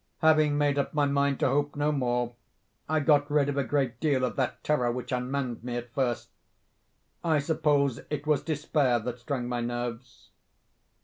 [0.23, 2.33] Having made up my mind to hope no more,
[2.89, 6.29] I got rid of a great deal of that terror which unmanned me at first.
[7.23, 10.31] I suppose it was despair that strung my nerves.